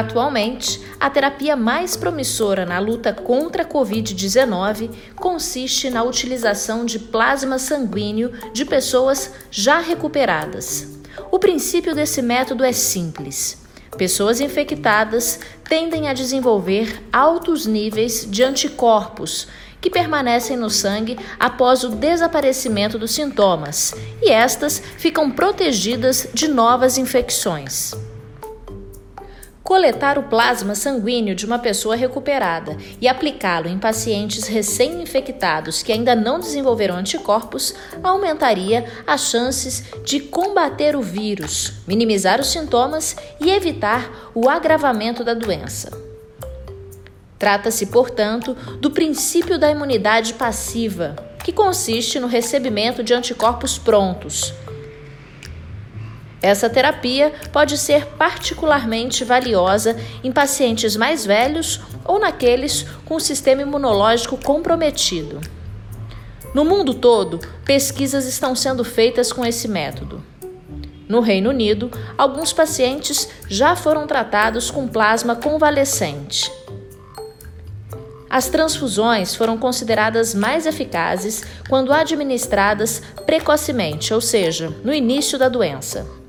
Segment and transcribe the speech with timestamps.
[0.00, 7.58] Atualmente, a terapia mais promissora na luta contra a Covid-19 consiste na utilização de plasma
[7.58, 10.98] sanguíneo de pessoas já recuperadas.
[11.30, 13.60] O princípio desse método é simples.
[13.98, 15.38] Pessoas infectadas
[15.68, 19.48] tendem a desenvolver altos níveis de anticorpos
[19.82, 26.96] que permanecem no sangue após o desaparecimento dos sintomas, e estas ficam protegidas de novas
[26.96, 27.94] infecções.
[29.70, 36.16] Coletar o plasma sanguíneo de uma pessoa recuperada e aplicá-lo em pacientes recém-infectados que ainda
[36.16, 44.32] não desenvolveram anticorpos aumentaria as chances de combater o vírus, minimizar os sintomas e evitar
[44.34, 45.96] o agravamento da doença.
[47.38, 51.14] Trata-se, portanto, do princípio da imunidade passiva,
[51.44, 54.52] que consiste no recebimento de anticorpos prontos
[56.42, 63.62] essa terapia pode ser particularmente valiosa em pacientes mais velhos ou naqueles com o sistema
[63.62, 65.40] imunológico comprometido.
[66.54, 70.22] No mundo todo, pesquisas estão sendo feitas com esse método.
[71.08, 76.50] No Reino Unido, alguns pacientes já foram tratados com plasma convalescente.
[78.28, 86.19] As transfusões foram consideradas mais eficazes quando administradas precocemente, ou seja, no início da doença.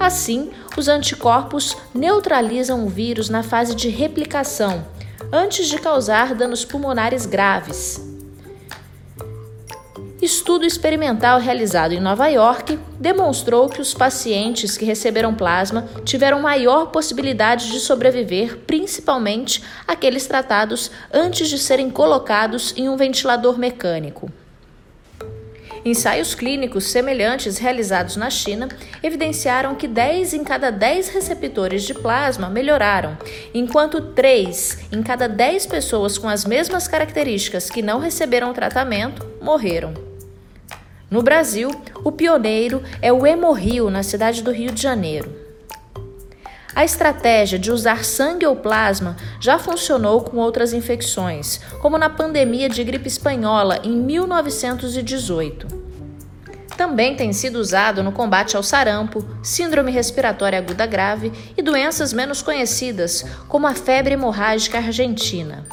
[0.00, 4.86] Assim, os anticorpos neutralizam o vírus na fase de replicação,
[5.32, 8.06] antes de causar danos pulmonares graves.
[10.20, 16.86] Estudo experimental realizado em Nova York demonstrou que os pacientes que receberam plasma tiveram maior
[16.86, 24.28] possibilidade de sobreviver, principalmente aqueles tratados antes de serem colocados em um ventilador mecânico.
[25.84, 28.68] Ensaios clínicos semelhantes realizados na China
[29.02, 33.16] evidenciaram que 10 em cada 10 receptores de plasma melhoraram,
[33.54, 39.94] enquanto 3 em cada 10 pessoas com as mesmas características que não receberam tratamento morreram.
[41.10, 41.70] No Brasil,
[42.04, 45.37] o pioneiro é o Hemorrio, na cidade do Rio de Janeiro.
[46.78, 52.68] A estratégia de usar sangue ou plasma já funcionou com outras infecções, como na pandemia
[52.68, 55.66] de gripe espanhola em 1918.
[56.76, 62.42] Também tem sido usado no combate ao sarampo, síndrome respiratória aguda grave e doenças menos
[62.42, 65.64] conhecidas, como a febre hemorrágica argentina.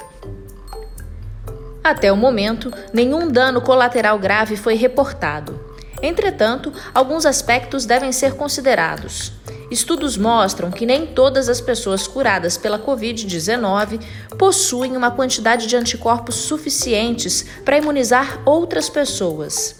[1.83, 5.63] Até o momento, nenhum dano colateral grave foi reportado.
[6.01, 9.31] Entretanto, alguns aspectos devem ser considerados.
[9.71, 13.99] Estudos mostram que nem todas as pessoas curadas pela Covid-19
[14.37, 19.79] possuem uma quantidade de anticorpos suficientes para imunizar outras pessoas.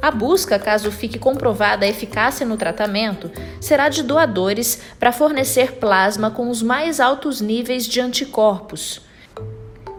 [0.00, 6.30] A busca, caso fique comprovada a eficácia no tratamento, será de doadores para fornecer plasma
[6.30, 9.02] com os mais altos níveis de anticorpos.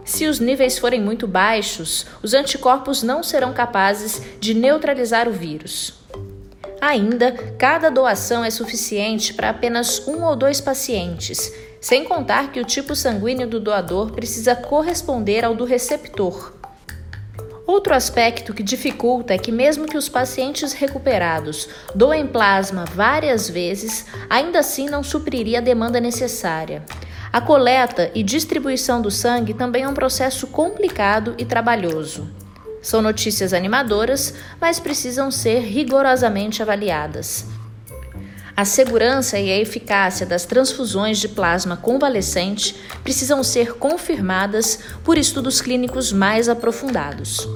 [0.04, 6.01] Se os níveis forem muito baixos, os anticorpos não serão capazes de neutralizar o vírus.
[6.82, 12.64] Ainda, cada doação é suficiente para apenas um ou dois pacientes, sem contar que o
[12.64, 16.52] tipo sanguíneo do doador precisa corresponder ao do receptor.
[17.64, 24.04] Outro aspecto que dificulta é que, mesmo que os pacientes recuperados doem plasma várias vezes,
[24.28, 26.82] ainda assim não supriria a demanda necessária.
[27.32, 32.41] A coleta e distribuição do sangue também é um processo complicado e trabalhoso.
[32.82, 37.46] São notícias animadoras, mas precisam ser rigorosamente avaliadas.
[38.54, 45.62] A segurança e a eficácia das transfusões de plasma convalescente precisam ser confirmadas por estudos
[45.62, 47.48] clínicos mais aprofundados.